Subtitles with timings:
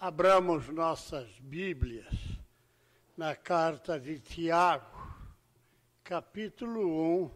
[0.00, 2.14] Abramos nossas Bíblias
[3.16, 5.12] na carta de Tiago,
[6.04, 7.30] capítulo 1,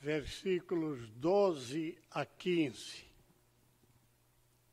[0.00, 3.04] versículos 12 a 15.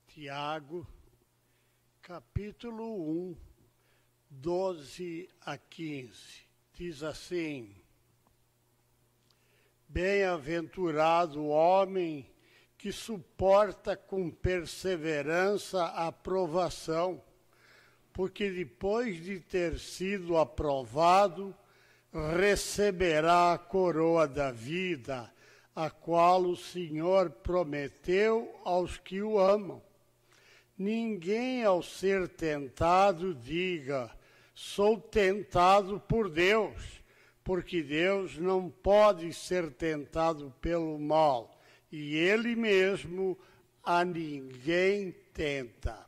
[0.08, 0.88] Tiago,
[2.02, 2.84] capítulo
[3.30, 3.38] 1,
[4.32, 6.48] 12 a 15.
[6.74, 7.76] Diz assim:
[9.88, 12.26] Bem-aventurado o homem
[12.80, 17.22] que suporta com perseverança a provação,
[18.14, 21.54] porque depois de ter sido aprovado,
[22.38, 25.30] receberá a coroa da vida,
[25.76, 29.82] a qual o Senhor prometeu aos que o amam.
[30.78, 34.10] Ninguém, ao ser tentado, diga:
[34.56, 37.02] sou tentado por Deus,
[37.44, 41.59] porque Deus não pode ser tentado pelo mal
[41.92, 43.38] e ele mesmo
[43.84, 46.06] a ninguém tenta.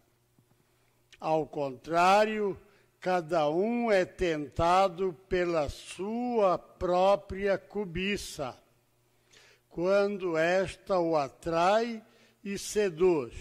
[1.20, 2.60] Ao contrário,
[3.00, 8.58] cada um é tentado pela sua própria cobiça,
[9.70, 12.04] quando esta o atrai
[12.44, 13.34] e seduz.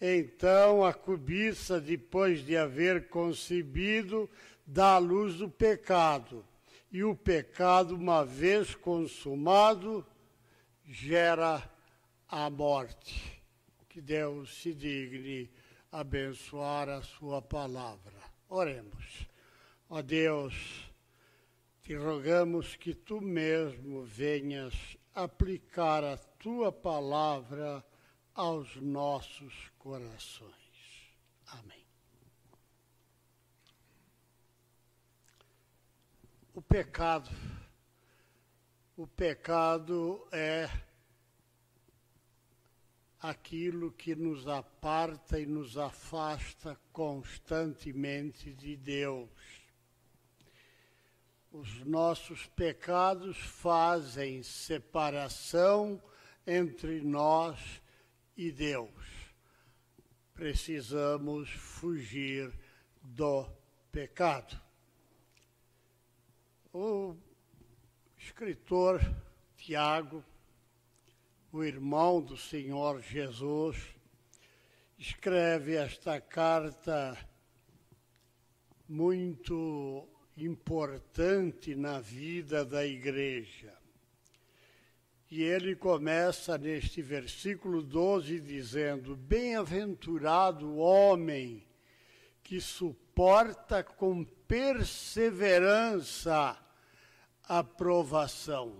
[0.00, 4.28] Então a cobiça, depois de haver concebido,
[4.66, 6.44] dá à luz o pecado.
[6.90, 10.04] E o pecado, uma vez consumado,
[10.90, 11.62] gera
[12.28, 13.40] a morte.
[13.88, 15.50] Que Deus se digne
[15.90, 18.18] abençoar a sua palavra.
[18.48, 19.26] Oremos.
[19.88, 20.54] Ó Deus,
[21.82, 24.74] te rogamos que tu mesmo venhas
[25.14, 27.84] aplicar a tua palavra
[28.34, 30.54] aos nossos corações.
[31.46, 31.84] Amém.
[36.54, 37.30] O pecado
[39.00, 40.68] o pecado é
[43.18, 49.30] aquilo que nos aparta e nos afasta constantemente de Deus.
[51.50, 55.98] Os nossos pecados fazem separação
[56.46, 57.80] entre nós
[58.36, 58.90] e Deus.
[60.34, 62.52] Precisamos fugir
[63.00, 63.48] do
[63.90, 64.60] pecado.
[66.70, 67.16] O
[68.22, 69.00] escritor
[69.56, 70.22] Tiago,
[71.50, 73.78] o irmão do Senhor Jesus,
[74.98, 77.16] escreve esta carta
[78.86, 83.72] muito importante na vida da igreja.
[85.30, 91.66] E ele começa neste versículo 12 dizendo: Bem-aventurado o homem
[92.42, 96.58] que suporta com perseverança
[97.50, 98.76] aprovação.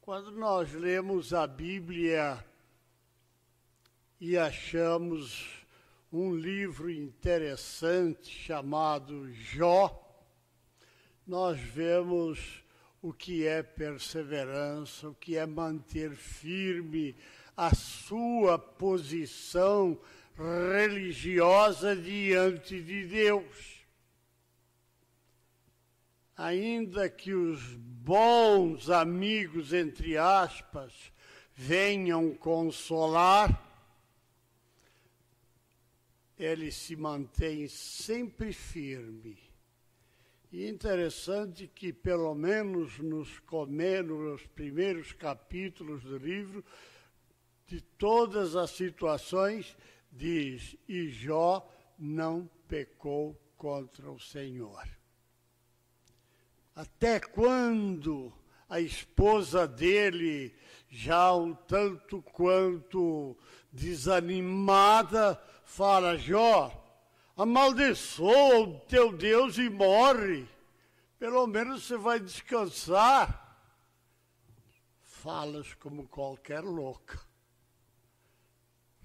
[0.00, 2.44] Quando nós lemos a Bíblia
[4.20, 5.64] e achamos
[6.12, 9.96] um livro interessante chamado Jó,
[11.24, 12.64] nós vemos
[13.00, 17.14] o que é perseverança, o que é manter firme
[17.56, 19.96] a sua posição
[20.36, 23.79] religiosa diante de Deus
[26.40, 31.12] ainda que os bons amigos, entre aspas,
[31.54, 33.68] venham consolar,
[36.38, 39.38] ele se mantém sempre firme.
[40.50, 43.42] E interessante que, pelo menos nos,
[44.06, 46.64] nos primeiros capítulos do livro,
[47.66, 49.76] de todas as situações,
[50.10, 54.99] diz: E Jó não pecou contra o Senhor.
[56.74, 58.32] Até quando
[58.68, 60.54] a esposa dele,
[60.88, 63.36] já um tanto quanto
[63.72, 66.72] desanimada, fala: Jó,
[67.36, 70.46] amaldiçoa o teu Deus e morre.
[71.18, 73.48] Pelo menos você vai descansar.
[75.02, 77.20] Falas como qualquer louca.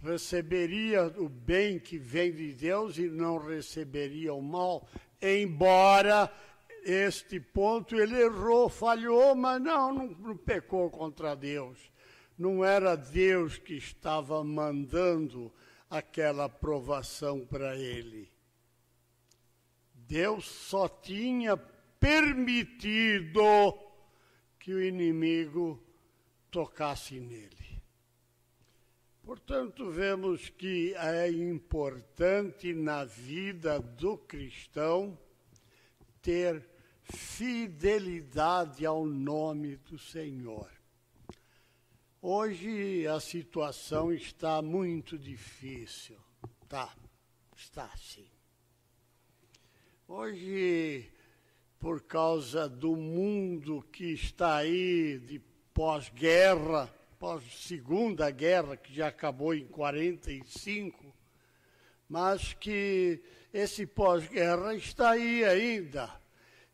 [0.02, 4.88] Receberia o bem que vem de Deus e não receberia o mal,
[5.22, 6.32] embora
[6.86, 11.92] este ponto ele errou, falhou, mas não, não, não pecou contra Deus.
[12.38, 15.52] Não era Deus que estava mandando
[15.90, 18.32] aquela aprovação para ele.
[19.94, 21.58] Deus só tinha
[22.00, 23.42] permitido
[24.60, 25.84] que o inimigo
[26.52, 27.82] tocasse nele.
[29.24, 35.18] Portanto, vemos que é importante na vida do cristão
[36.22, 36.75] ter
[37.06, 40.70] fidelidade ao nome do Senhor.
[42.22, 46.18] Hoje a situação está muito difícil,
[46.68, 46.92] tá?
[47.56, 48.28] Está assim.
[50.08, 51.12] Hoje,
[51.80, 55.40] por causa do mundo que está aí de
[55.74, 61.14] pós-guerra, pós-segunda guerra, que já acabou em 45,
[62.10, 63.22] mas que
[63.54, 66.25] esse pós-guerra está aí ainda.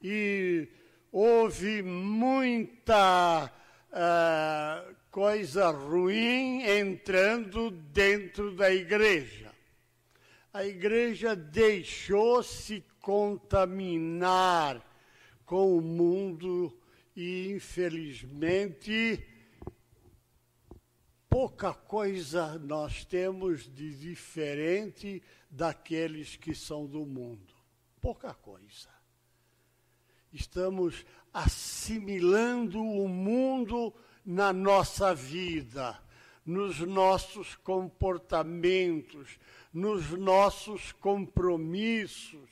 [0.01, 0.67] E
[1.11, 3.51] houve muita
[3.91, 9.51] uh, coisa ruim entrando dentro da igreja.
[10.53, 14.85] A igreja deixou-se contaminar
[15.45, 16.77] com o mundo
[17.15, 19.25] e, infelizmente,
[21.29, 27.53] pouca coisa nós temos de diferente daqueles que são do mundo.
[27.99, 29.00] Pouca coisa.
[30.33, 33.93] Estamos assimilando o mundo
[34.25, 36.01] na nossa vida,
[36.45, 39.39] nos nossos comportamentos,
[39.73, 42.49] nos nossos compromissos.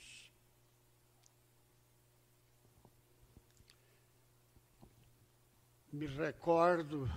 [5.92, 7.10] Me recordo,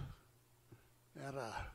[1.14, 1.73] era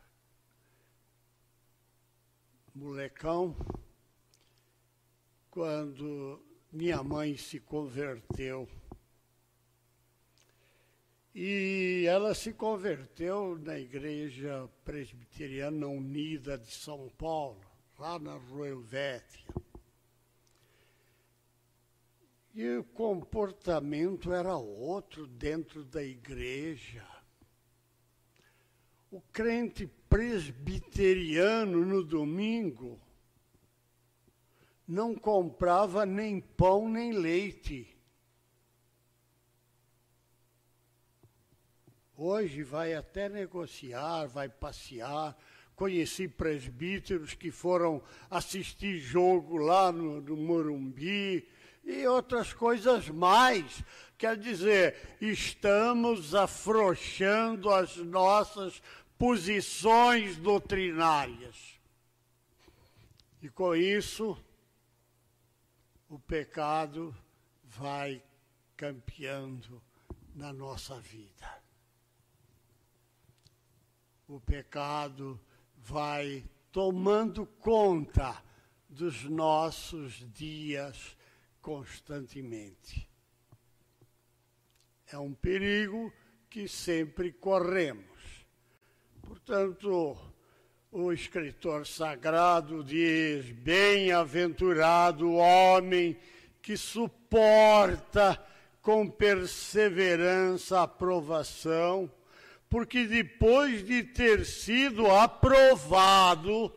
[2.74, 3.56] molecão,
[5.50, 8.67] quando minha mãe se converteu.
[11.33, 17.61] E ela se converteu na Igreja Presbiteriana Unida de São Paulo,
[17.99, 19.45] lá na Rua Helvétia.
[22.55, 27.05] E o comportamento era outro dentro da igreja.
[29.11, 32.99] O crente presbiteriano no domingo
[34.88, 37.94] não comprava nem pão nem leite.
[42.16, 45.38] Hoje vai até negociar, vai passear.
[45.75, 48.01] Conheci presbíteros que foram
[48.31, 51.48] assistir jogo lá no, no Morumbi
[51.84, 53.84] e outras coisas mais.
[54.18, 58.81] Quer dizer, estamos afrouxando as nossas
[59.19, 61.80] posições doutrinárias.
[63.44, 64.36] E com isso,
[66.09, 67.15] o pecado
[67.63, 68.24] vai
[68.75, 69.81] campeando
[70.33, 71.68] na nossa vida
[74.27, 75.39] o pecado
[75.77, 78.44] vai tomando conta
[78.89, 81.18] dos nossos dias
[81.62, 83.10] constantemente.
[85.07, 86.12] É um perigo
[86.50, 88.45] que sempre corremos.
[89.21, 90.18] Portanto,
[90.92, 96.18] o escritor sagrado diz: Bem-aventurado o homem
[96.62, 98.42] que suporta
[98.81, 102.12] com perseverança a provação
[102.69, 106.74] porque depois de ter sido aprovado,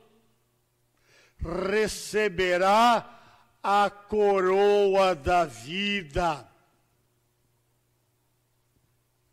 [1.38, 3.18] receberá
[3.62, 6.46] a coroa da vida.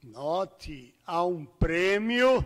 [0.02, 2.44] Note, há um prêmio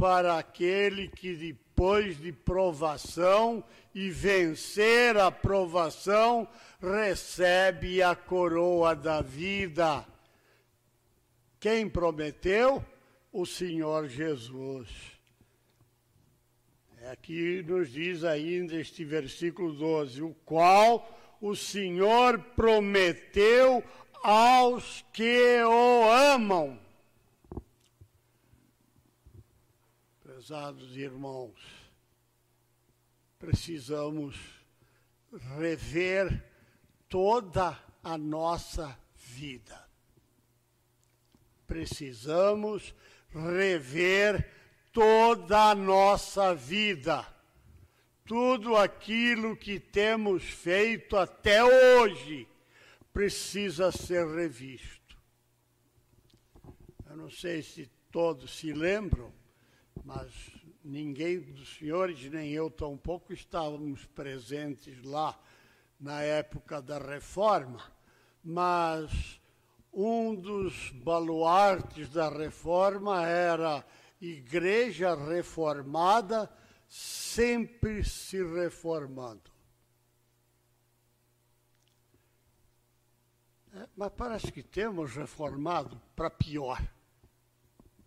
[0.00, 3.62] para aquele que depois de provação
[3.94, 6.48] e vencer a provação,
[6.80, 10.04] recebe a coroa da vida.
[11.60, 12.84] Quem prometeu?
[13.32, 14.88] o Senhor Jesus.
[17.02, 21.08] É aqui nos diz ainda este versículo 12, o qual
[21.40, 23.82] o Senhor prometeu
[24.22, 26.78] aos que o amam.
[30.32, 31.58] Prezados irmãos,
[33.36, 34.36] precisamos
[35.58, 36.44] rever
[37.08, 39.88] toda a nossa vida.
[41.66, 42.94] Precisamos
[43.34, 44.48] rever
[44.92, 47.26] toda a nossa vida.
[48.24, 52.46] Tudo aquilo que temos feito até hoje
[53.12, 55.18] precisa ser revisto.
[57.08, 59.39] Eu não sei se todos se lembram,
[60.04, 60.32] mas
[60.84, 65.38] ninguém dos senhores, nem eu tampouco, estávamos presentes lá
[65.98, 67.82] na época da reforma,
[68.42, 69.40] mas
[69.92, 73.84] um dos baluartes da reforma era
[74.20, 76.50] igreja reformada,
[76.88, 79.50] sempre se reformando.
[83.72, 86.82] É, mas parece que temos reformado para pior.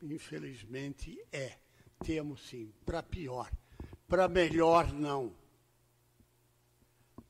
[0.02, 1.63] Infelizmente é.
[2.04, 3.50] Temos sim, para pior.
[4.08, 5.34] Para melhor, não.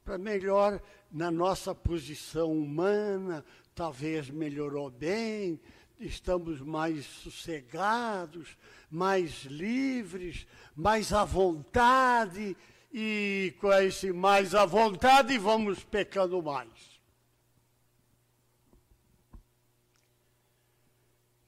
[0.03, 5.59] Para melhor na nossa posição humana, talvez melhorou bem,
[5.99, 8.57] estamos mais sossegados,
[8.89, 12.57] mais livres, mais à vontade
[12.91, 16.92] e conhece mais a vontade vamos pecando mais.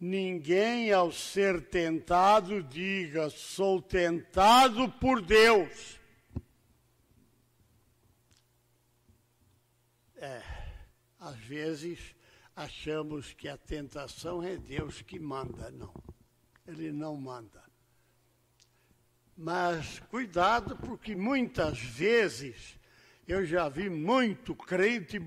[0.08, 6.00] Ninguém, ao ser tentado, diga: sou tentado por Deus.
[10.16, 10.44] É,
[11.20, 12.16] às vezes
[12.56, 15.72] achamos que a tentação é Deus que manda.
[15.72, 15.92] Não,
[16.68, 17.64] Ele não manda.
[19.36, 22.78] Mas cuidado, porque muitas vezes
[23.28, 25.20] eu já vi muito crente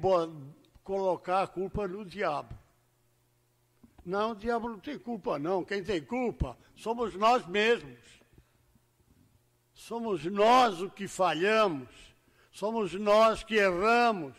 [0.84, 2.67] colocar a culpa no diabo.
[4.08, 5.62] Não, o diabo não tem culpa, não.
[5.62, 7.98] Quem tem culpa somos nós mesmos.
[9.74, 11.90] Somos nós o que falhamos.
[12.50, 14.34] Somos nós que erramos.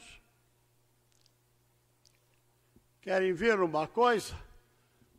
[3.00, 4.36] Querem ver uma coisa?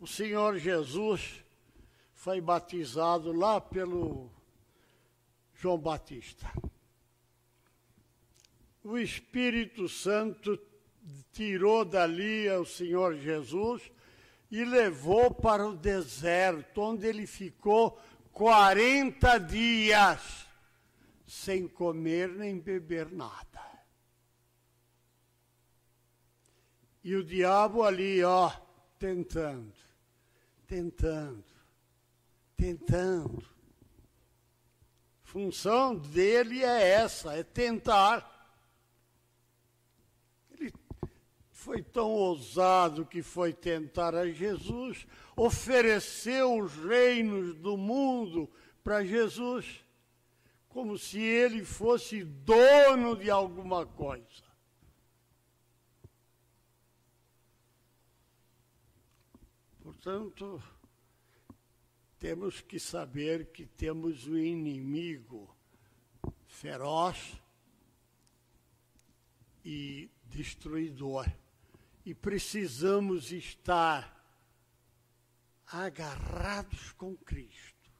[0.00, 1.44] O Senhor Jesus
[2.12, 4.28] foi batizado lá pelo
[5.54, 6.52] João Batista.
[8.82, 10.60] O Espírito Santo
[11.32, 13.92] tirou dali o Senhor Jesus
[14.50, 18.00] e levou para o deserto, onde ele ficou
[18.32, 20.46] 40 dias
[21.26, 23.60] sem comer nem beber nada.
[27.02, 28.50] E o diabo ali, ó,
[28.98, 29.72] tentando,
[30.66, 31.44] tentando,
[32.56, 33.50] tentando
[35.30, 38.28] função dele é essa, é tentar.
[40.50, 40.72] Ele
[41.60, 48.50] foi tão ousado que foi tentar a Jesus, ofereceu os reinos do mundo
[48.82, 49.84] para Jesus,
[50.70, 54.42] como se ele fosse dono de alguma coisa.
[59.82, 60.62] Portanto,
[62.18, 65.54] temos que saber que temos um inimigo
[66.46, 67.38] feroz
[69.62, 71.30] e destruidor.
[72.04, 74.18] E precisamos estar
[75.66, 77.90] agarrados com Cristo,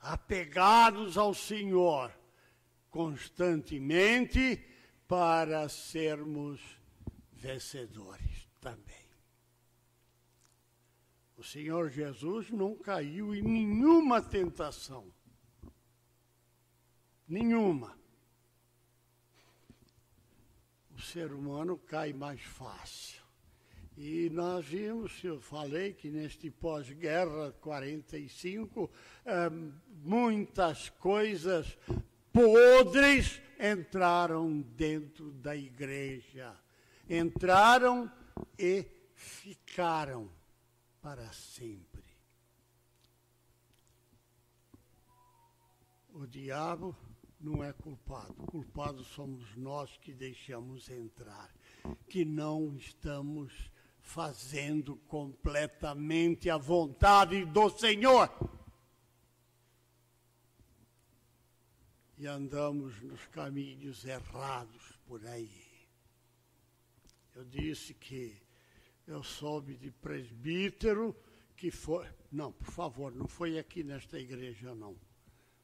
[0.00, 2.12] apegados ao Senhor
[2.90, 4.64] constantemente
[5.06, 6.60] para sermos
[7.32, 9.08] vencedores também.
[11.36, 15.12] O Senhor Jesus não caiu em nenhuma tentação.
[17.26, 17.97] Nenhuma.
[20.98, 23.22] O ser humano cai mais fácil.
[23.96, 28.90] E nós vimos, eu falei que neste pós-guerra 45,
[29.24, 29.48] eh,
[30.02, 31.78] muitas coisas
[32.32, 36.52] podres entraram dentro da igreja.
[37.08, 38.10] Entraram
[38.58, 40.28] e ficaram
[41.00, 42.02] para sempre.
[46.12, 46.96] O diabo
[47.40, 48.34] não é culpado.
[48.46, 51.52] Culpados somos nós que deixamos entrar,
[52.08, 58.30] que não estamos fazendo completamente a vontade do Senhor.
[62.16, 65.68] E andamos nos caminhos errados por aí.
[67.34, 68.36] Eu disse que
[69.06, 71.14] eu soube de presbítero
[71.56, 72.08] que foi.
[72.32, 74.96] Não, por favor, não foi aqui nesta igreja, não.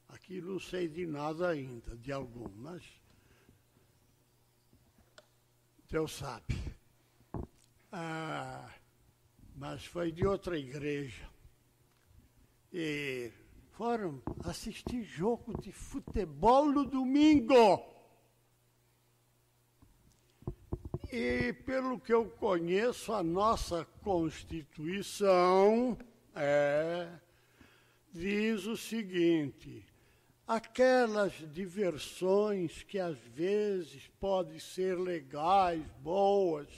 [0.08, 2.82] Aqui não sei de nada ainda, de algum, mas.
[5.88, 6.54] Deus sabe.
[7.92, 8.72] Ah,
[9.54, 11.28] mas foi de outra igreja.
[12.72, 13.30] E
[13.72, 17.94] foram assistir jogo de futebol no domingo.
[21.12, 25.96] E pelo que eu conheço, a nossa Constituição
[26.34, 27.08] é,
[28.12, 29.86] diz o seguinte:
[30.46, 36.68] aquelas diversões que às vezes podem ser legais, boas,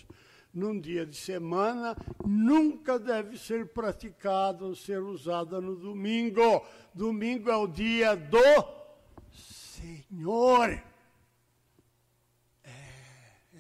[0.52, 6.64] num dia de semana, nunca deve ser praticada ou ser usada no domingo.
[6.94, 8.38] Domingo é o dia do
[9.30, 10.82] Senhor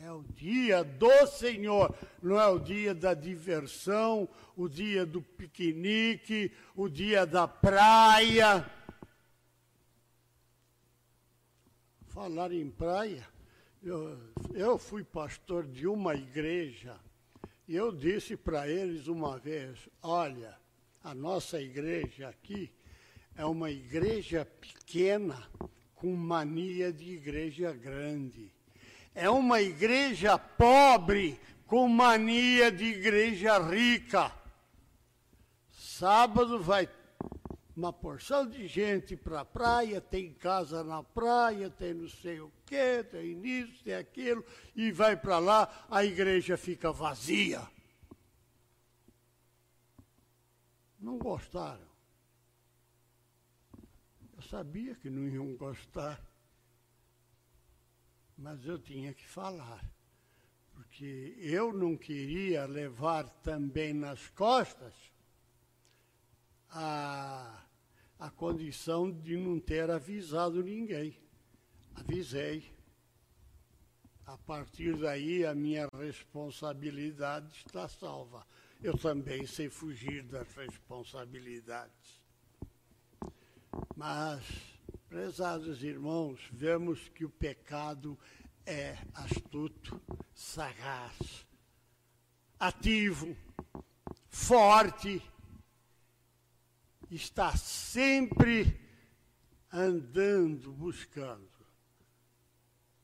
[0.06, 6.52] é o dia do Senhor, não é o dia da diversão, o dia do piquenique,
[6.76, 8.64] o dia da praia.
[12.16, 13.28] Falar em praia,
[13.82, 14.18] eu,
[14.54, 16.98] eu fui pastor de uma igreja
[17.68, 20.56] e eu disse para eles uma vez: olha,
[21.04, 22.72] a nossa igreja aqui
[23.36, 25.46] é uma igreja pequena
[25.94, 28.50] com mania de igreja grande.
[29.14, 34.32] É uma igreja pobre com mania de igreja rica.
[35.70, 36.86] Sábado vai
[37.76, 42.50] uma porção de gente para a praia, tem casa na praia, tem não sei o
[42.64, 44.42] quê, tem isso, tem aquilo,
[44.74, 47.60] e vai para lá, a igreja fica vazia.
[50.98, 51.86] Não gostaram.
[54.34, 56.18] Eu sabia que não iam gostar,
[58.38, 59.84] mas eu tinha que falar,
[60.72, 64.94] porque eu não queria levar também nas costas
[66.70, 67.65] a
[68.18, 71.18] a condição de não ter avisado ninguém.
[71.94, 72.74] Avisei.
[74.24, 78.46] A partir daí, a minha responsabilidade está salva.
[78.82, 82.20] Eu também sei fugir das responsabilidades.
[83.94, 84.44] Mas,
[85.08, 88.18] prezados irmãos, vemos que o pecado
[88.64, 90.00] é astuto,
[90.34, 91.46] sagaz,
[92.58, 93.36] ativo,
[94.28, 95.22] forte
[97.10, 98.78] está sempre
[99.72, 101.48] andando, buscando.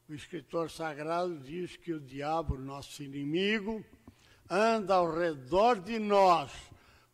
[0.09, 3.85] O escritor sagrado diz que o diabo, nosso inimigo,
[4.49, 6.53] anda ao redor de nós,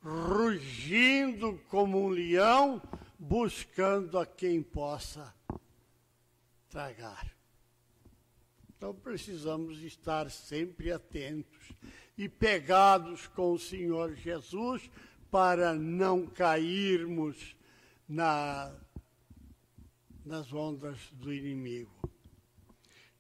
[0.03, 2.83] rugindo como um leão,
[3.19, 5.35] buscando a quem possa
[6.69, 7.33] tragar.
[8.77, 11.73] Então precisamos estar sempre atentos
[12.17, 14.89] e pegados com o Senhor Jesus
[15.31, 17.57] para não cairmos
[18.09, 18.73] na,
[20.25, 21.99] nas ondas do inimigo.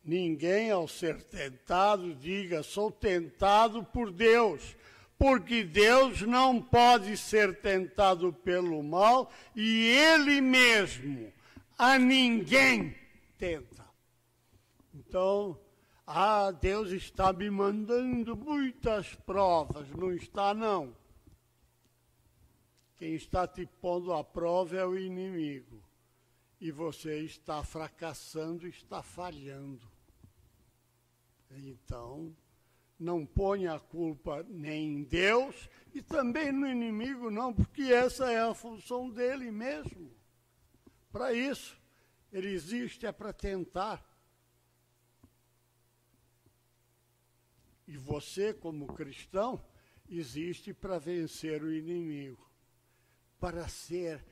[0.04, 4.76] Ninguém, ao ser tentado, diga: sou tentado por Deus,
[5.18, 11.32] porque Deus não pode ser tentado pelo mal e Ele mesmo
[11.76, 12.96] a ninguém
[13.36, 13.86] tenta.
[14.94, 15.58] Então,
[16.06, 19.88] ah, Deus está me mandando muitas provas.
[19.90, 20.96] Não está, não.
[22.98, 25.80] Quem está te pondo à prova é o inimigo.
[26.60, 29.88] E você está fracassando, está falhando.
[31.48, 32.36] Então,
[32.98, 38.40] não ponha a culpa nem em Deus e também no inimigo, não, porque essa é
[38.40, 40.12] a função dele mesmo.
[41.12, 41.80] Para isso,
[42.32, 44.04] ele existe é para tentar.
[47.86, 49.64] E você, como cristão,
[50.08, 52.47] existe para vencer o inimigo
[53.40, 54.24] para ser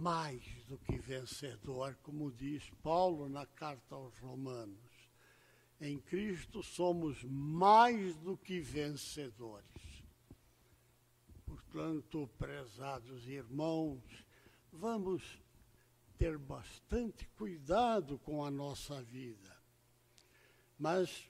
[0.00, 4.78] mais do que vencedor, como diz Paulo na carta aos Romanos.
[5.80, 10.04] Em Cristo somos mais do que vencedores.
[11.44, 14.02] Portanto, prezados irmãos,
[14.72, 15.22] vamos
[16.16, 19.54] ter bastante cuidado com a nossa vida.
[20.78, 21.28] Mas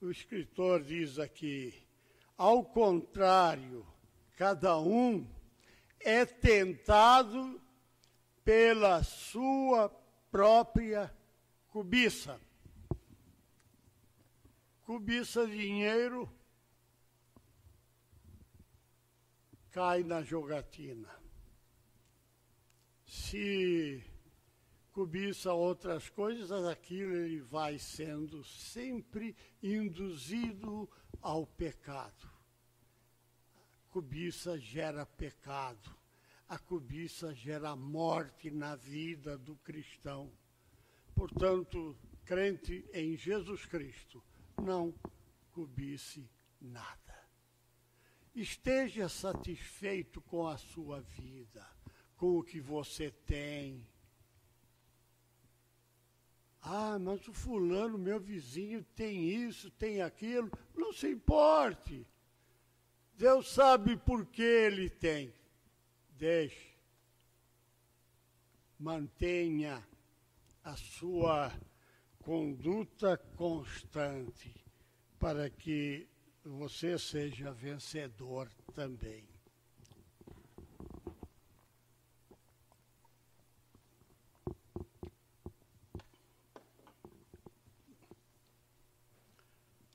[0.00, 1.74] o escritor diz aqui,
[2.36, 3.86] ao contrário,
[4.36, 5.26] cada um
[6.00, 7.60] é tentado
[8.44, 9.88] pela sua
[10.30, 11.14] própria
[11.68, 12.40] cobiça.
[14.82, 16.28] Cobiça dinheiro,
[19.70, 21.08] cai na jogatina.
[23.06, 24.02] Se
[24.92, 32.29] cobiça outras coisas, aquilo ele vai sendo sempre induzido ao pecado
[33.90, 35.94] cobiça gera pecado.
[36.48, 40.32] A cobiça gera morte na vida do cristão.
[41.14, 44.22] Portanto, crente em Jesus Cristo,
[44.60, 44.94] não
[45.52, 46.28] cobice
[46.60, 47.20] nada.
[48.34, 51.66] Esteja satisfeito com a sua vida,
[52.16, 53.86] com o que você tem.
[56.62, 60.50] Ah, mas o fulano, meu vizinho, tem isso, tem aquilo.
[60.74, 62.06] Não se importe.
[63.20, 65.30] Deus sabe por que ele tem.
[66.16, 66.74] Deixe.
[68.78, 69.86] Mantenha
[70.64, 71.52] a sua
[72.20, 74.54] conduta constante
[75.18, 76.08] para que
[76.42, 79.28] você seja vencedor também.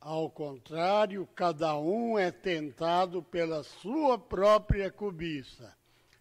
[0.05, 5.75] Ao contrário, cada um é tentado pela sua própria cobiça,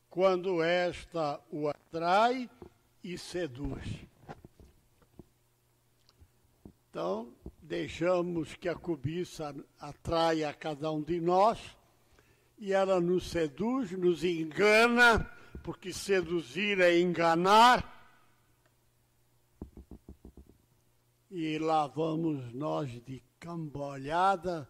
[0.08, 2.48] quando esta o atrai
[3.02, 3.86] e seduz.
[6.88, 11.60] Então, deixamos que a cobiça atraia a cada um de nós
[12.58, 15.30] e ela nos seduz, nos engana,
[15.62, 17.92] porque seduzir é enganar.
[21.30, 24.68] E lá vamos nós de cambalhada,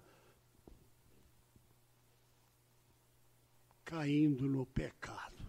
[3.84, 5.44] caindo no pecado.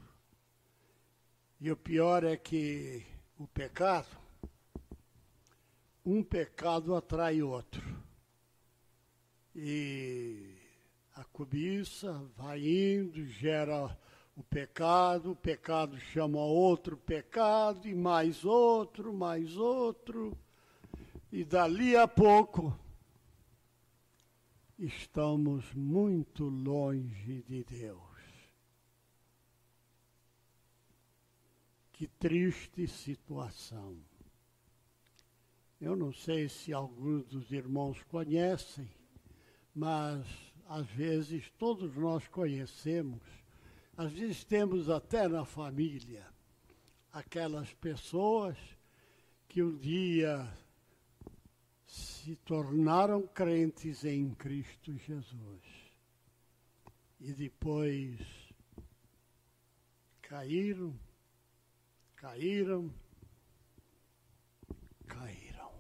[1.62, 3.06] E o pior é que
[3.40, 4.18] o pecado,
[6.06, 7.82] um pecado atrai outro.
[9.56, 10.58] E
[11.14, 13.98] a cobiça vai indo, gera
[14.36, 20.38] o pecado, o pecado chama outro pecado, e mais outro, mais outro,
[21.32, 22.78] e dali a pouco
[24.78, 28.02] estamos muito longe de Deus.
[31.92, 33.98] Que triste situação.
[35.80, 38.90] Eu não sei se alguns dos irmãos conhecem,
[39.74, 40.26] mas
[40.68, 43.22] às vezes todos nós conhecemos,
[43.96, 46.26] às vezes temos até na família
[47.12, 48.58] aquelas pessoas
[49.48, 50.52] que um dia
[51.86, 55.62] se tornaram crentes em Cristo Jesus
[57.20, 58.20] e depois
[60.22, 61.00] caíram,
[62.16, 62.94] caíram,
[65.08, 65.72] caíram.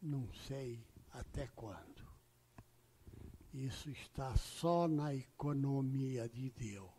[0.00, 2.02] Não sei até quando.
[3.52, 6.90] Isso está só na economia de Deus.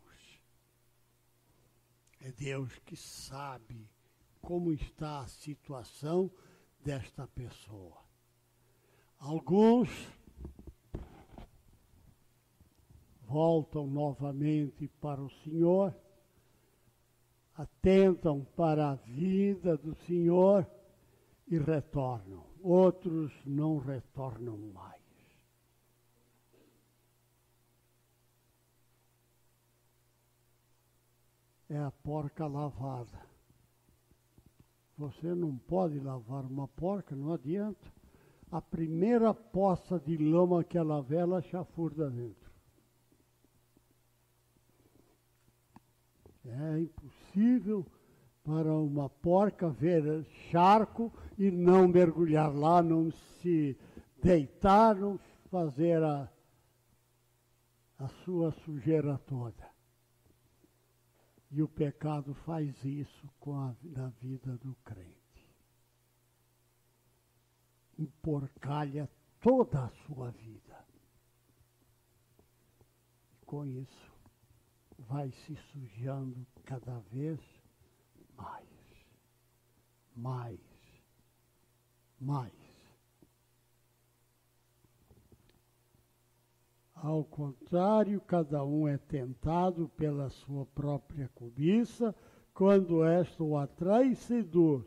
[2.20, 3.90] É Deus que sabe
[4.40, 6.30] como está a situação
[6.84, 8.04] desta pessoa.
[9.18, 9.88] Alguns
[13.22, 15.96] voltam novamente para o Senhor,
[17.56, 20.66] atentam para a vida do Senhor
[21.48, 22.44] e retornam.
[22.62, 25.02] Outros não retornam mais.
[31.68, 33.33] É a porca lavada.
[34.96, 37.92] Você não pode lavar uma porca, não adianta.
[38.50, 42.50] A primeira poça de lama que ela vê, ela chafurda dentro.
[46.46, 47.84] É impossível
[48.44, 53.76] para uma porca ver charco e não mergulhar lá, não se
[54.22, 55.18] deitar, não
[55.50, 56.28] fazer a,
[57.98, 59.73] a sua sujeira toda.
[61.56, 65.54] E o pecado faz isso com a, na vida do crente.
[67.96, 69.08] Emporcalha
[69.40, 70.84] toda a sua vida.
[73.30, 74.12] E com isso
[74.98, 77.38] vai se sujando cada vez
[78.36, 79.06] mais,
[80.16, 80.60] mais,
[82.18, 82.63] mais.
[87.04, 92.14] Ao contrário, cada um é tentado pela sua própria cobiça,
[92.54, 94.86] quando esta o atrai seduz.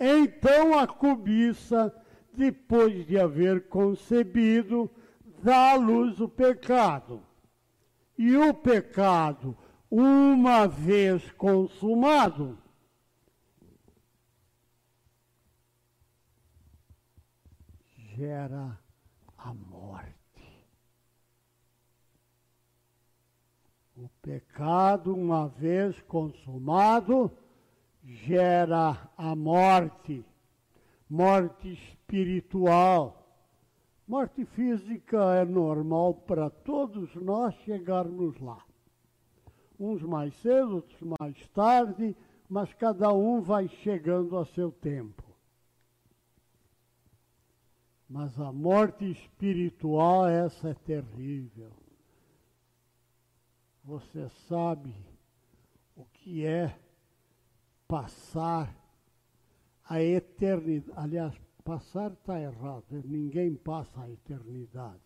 [0.00, 1.94] Então a cobiça,
[2.32, 4.90] depois de haver concebido,
[5.42, 7.22] dá à luz o pecado.
[8.16, 9.54] E o pecado,
[9.90, 12.56] uma vez consumado,
[18.16, 18.80] gera
[19.36, 20.18] a morte.
[24.00, 27.30] O pecado, uma vez consumado,
[28.04, 30.22] gera a morte,
[31.08, 33.26] morte espiritual.
[34.06, 38.62] Morte física é normal para todos nós chegarmos lá.
[39.80, 42.14] Uns mais cedo, outros mais tarde,
[42.50, 45.22] mas cada um vai chegando a seu tempo.
[48.06, 51.87] Mas a morte espiritual, essa é terrível.
[53.88, 54.94] Você sabe
[55.96, 56.78] o que é
[57.88, 58.70] passar
[59.82, 60.92] a eternidade.
[60.94, 65.00] Aliás, passar está errado, ninguém passa a eternidade.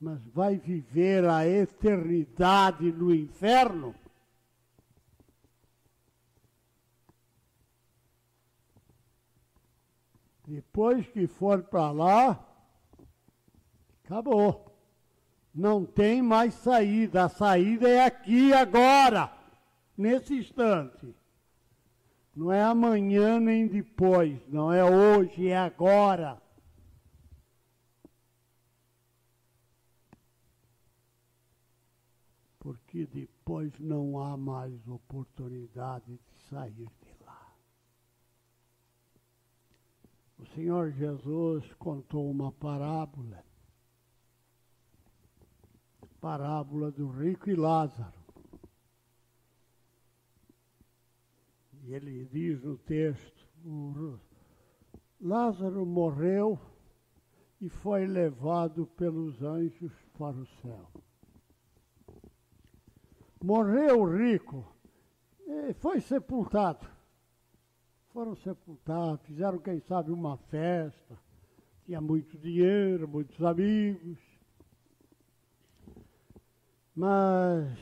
[0.00, 3.94] Mas vai viver a eternidade no inferno?
[10.48, 12.44] Depois que for para lá,
[14.02, 14.69] acabou.
[15.54, 17.24] Não tem mais saída.
[17.24, 19.32] A saída é aqui agora,
[19.96, 21.14] nesse instante.
[22.34, 26.40] Não é amanhã nem depois, não é hoje, é agora.
[32.60, 37.52] Porque depois não há mais oportunidade de sair de lá.
[40.38, 43.49] O Senhor Jesus contou uma parábola
[46.20, 48.20] parábola do rico e Lázaro.
[51.82, 53.46] E ele diz no texto:
[55.20, 56.58] Lázaro morreu
[57.60, 60.88] e foi levado pelos anjos para o céu.
[63.42, 64.66] Morreu o rico
[65.46, 66.86] E foi sepultado.
[68.12, 71.18] Foram sepultados, fizeram, quem sabe, uma festa.
[71.84, 74.29] Tinha muito dinheiro, muitos amigos.
[76.94, 77.78] Mas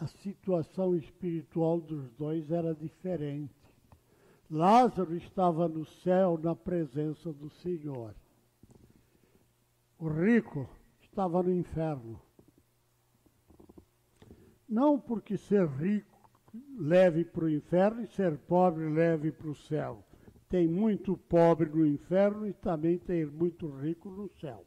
[0.00, 3.54] a situação espiritual dos dois era diferente.
[4.50, 8.14] Lázaro estava no céu na presença do Senhor.
[9.98, 10.68] O rico
[11.00, 12.20] estava no inferno.
[14.68, 16.14] Não porque ser rico
[16.76, 20.04] leve para o inferno e ser pobre leve para o céu.
[20.48, 24.64] Tem muito pobre no inferno e também tem muito rico no céu.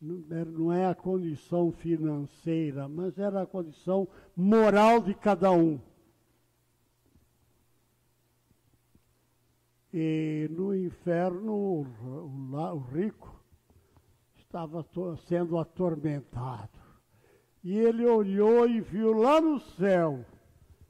[0.00, 4.06] Não é, é a condição financeira, mas era a condição
[4.36, 5.80] moral de cada um.
[9.92, 13.34] E no inferno, o rico
[14.36, 14.84] estava
[15.26, 16.78] sendo atormentado.
[17.64, 20.24] E ele olhou e viu lá no céu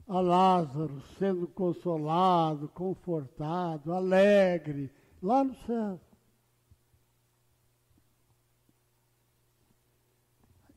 [0.07, 4.91] a Lázaro sendo consolado, confortado, alegre,
[5.21, 5.99] lá no céu.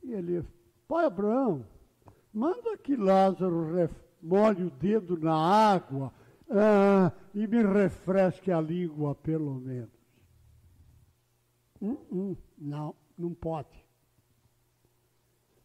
[0.13, 0.45] ele,
[0.87, 1.65] pai Abraão,
[2.33, 3.89] manda que Lázaro
[4.21, 6.13] molhe o dedo na água
[6.49, 9.89] ah, e me refresque a língua, pelo menos.
[11.81, 13.81] Hum, hum, não, não pode.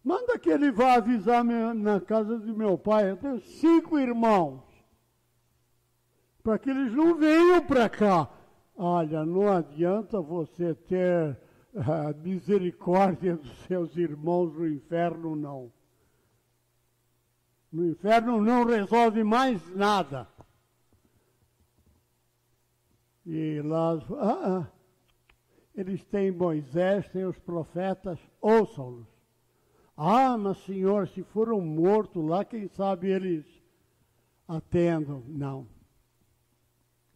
[0.03, 3.11] Manda que ele vá avisar na casa de meu pai.
[3.11, 4.63] Eu tenho cinco irmãos.
[6.45, 8.31] Para que eles não venham para cá.
[8.77, 11.37] Olha, não adianta você ter
[11.77, 15.71] a misericórdia dos seus irmãos no inferno, não.
[17.71, 20.27] No inferno não resolve mais nada.
[23.27, 24.73] E lá, ah, ah,
[25.75, 29.09] eles têm Moisés, têm os profetas, ouçam-nos.
[29.97, 33.45] Ah, mas senhor, se foram mortos lá, quem sabe eles
[34.47, 35.25] atendam.
[35.27, 35.67] Não.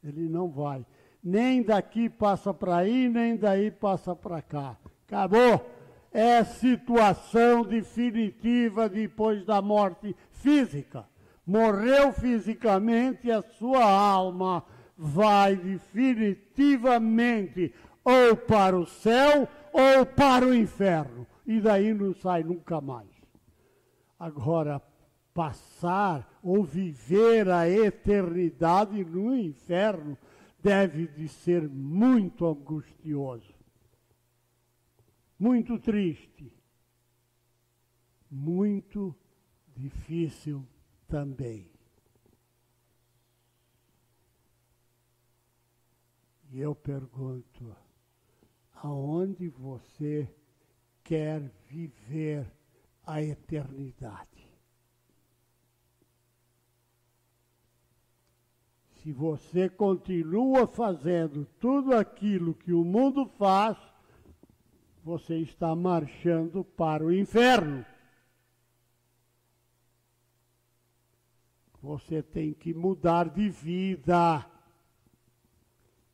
[0.03, 0.85] Ele não vai.
[1.22, 4.76] Nem daqui passa para aí, nem daí passa para cá.
[5.06, 5.78] Acabou.
[6.12, 11.06] É situação definitiva depois da morte física.
[11.46, 14.64] Morreu fisicamente a sua alma
[14.96, 17.72] vai definitivamente
[18.04, 21.26] ou para o céu ou para o inferno.
[21.46, 23.09] E daí não sai nunca mais.
[24.18, 24.83] Agora,
[25.33, 30.18] passar ou viver a eternidade no inferno
[30.62, 33.55] deve de ser muito angustioso,
[35.38, 36.53] muito triste,
[38.31, 39.14] muito
[39.75, 40.66] difícil
[41.09, 41.70] também.
[46.53, 47.77] E eu pergunto,
[48.75, 50.29] aonde você
[51.05, 52.51] quer viver
[53.05, 54.39] a eternidade?
[59.02, 63.78] Se você continua fazendo tudo aquilo que o mundo faz,
[65.02, 67.84] você está marchando para o inferno.
[71.82, 74.44] Você tem que mudar de vida.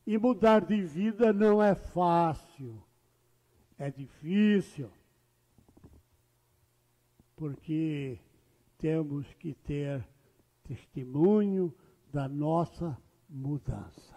[0.07, 2.81] E mudar de vida não é fácil,
[3.77, 4.89] é difícil,
[7.35, 8.17] porque
[8.79, 10.07] temos que ter
[10.63, 11.75] testemunho
[12.13, 12.97] da nossa
[13.29, 14.17] mudança.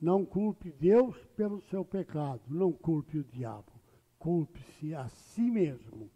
[0.00, 3.72] Não culpe Deus pelo seu pecado, não culpe o diabo,
[4.18, 6.10] culpe-se a si mesmo,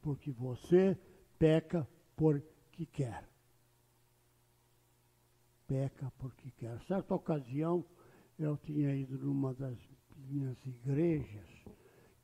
[0.00, 0.96] porque você
[1.38, 3.28] peca porque quer
[5.66, 6.80] peca porque quer.
[6.82, 7.84] Certa ocasião,
[8.38, 9.76] eu tinha ido numa das
[10.16, 11.48] minhas igrejas,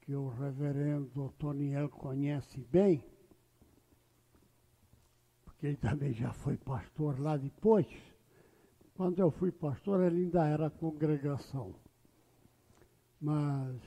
[0.00, 3.04] que o reverendo Toniel conhece bem,
[5.62, 7.87] porque ele também já foi pastor lá depois.
[8.96, 11.72] Quando eu fui pastor, ele ainda era congregação.
[13.20, 13.81] Mas,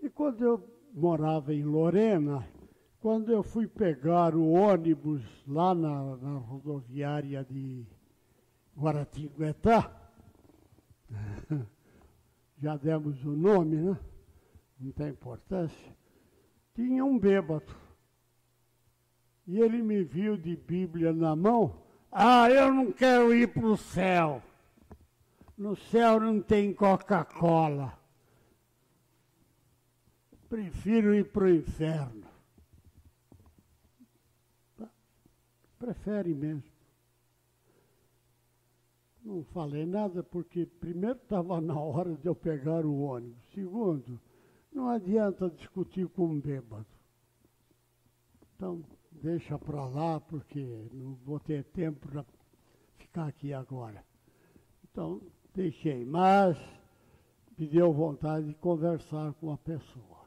[0.00, 2.46] e quando eu morava em Lorena,
[3.00, 7.84] quando eu fui pegar o ônibus lá na, na rodoviária de
[8.78, 9.90] Guaratinguetá,
[12.62, 13.98] já demos o nome, né?
[14.78, 15.96] Não tem importância.
[16.76, 17.74] Tinha um bêbado.
[19.46, 21.82] E ele me viu de Bíblia na mão.
[22.10, 24.42] Ah, eu não quero ir para o céu.
[25.56, 27.98] No céu não tem Coca-Cola.
[30.48, 32.26] Prefiro ir para o inferno.
[35.78, 36.70] Prefere mesmo.
[39.24, 43.42] Não falei nada porque, primeiro, estava na hora de eu pegar o ônibus.
[43.54, 44.20] Segundo,
[44.72, 46.86] não adianta discutir com um bêbado.
[48.54, 48.84] então
[49.20, 52.24] deixa para lá, porque não vou ter tempo para
[52.96, 54.04] ficar aqui agora.
[54.84, 55.20] Então,
[55.54, 56.56] deixei, mas
[57.58, 60.22] me deu vontade de conversar com a pessoa.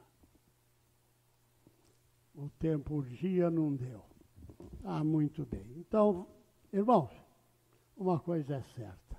[2.34, 4.04] O tempo urgia, não deu.
[4.84, 5.65] Ah, muito bem.
[5.78, 6.28] Então,
[6.71, 7.12] irmãos,
[7.95, 9.17] uma coisa é certa: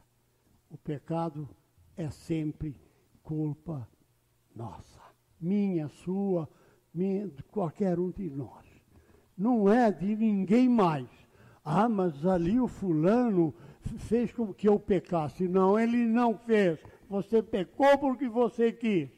[0.70, 1.48] o pecado
[1.96, 2.76] é sempre
[3.22, 3.88] culpa
[4.55, 5.02] nossa,
[5.40, 6.48] minha, sua,
[6.92, 8.65] minha, de qualquer um de nós.
[9.37, 11.09] Não é de ninguém mais.
[11.64, 13.55] Ah, mas ali o fulano
[13.99, 15.46] fez com que eu pecasse.
[15.46, 16.79] Não, ele não fez.
[17.09, 19.11] Você pecou porque você quis.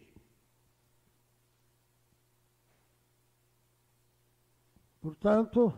[5.01, 5.73] Portanto,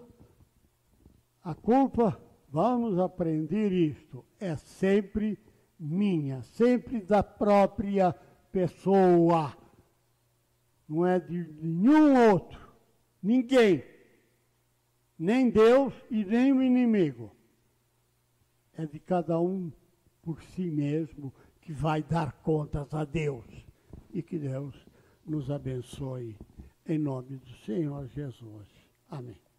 [1.42, 5.38] a culpa, vamos aprender isto, é sempre
[5.78, 8.12] minha, sempre da própria
[8.50, 9.56] pessoa.
[10.88, 12.58] Não é de nenhum outro,
[13.22, 13.84] ninguém,
[15.20, 17.30] nem Deus e nem o inimigo.
[18.72, 19.70] É de cada um
[20.22, 21.30] por si mesmo
[21.60, 23.44] que vai dar contas a Deus.
[24.14, 24.74] E que Deus
[25.26, 26.38] nos abençoe
[26.86, 28.66] em nome do Senhor Jesus.
[29.10, 29.49] Amém.